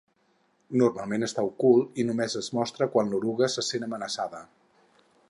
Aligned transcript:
Normalment 0.81 1.25
està 1.27 1.43
ocult 1.49 2.01
i 2.03 2.07
només 2.07 2.37
es 2.41 2.51
mostra 2.61 2.87
quan 2.97 3.13
l'eruga 3.13 3.53
se 3.57 3.69
sent 3.69 3.87
amenaçada. 3.89 4.41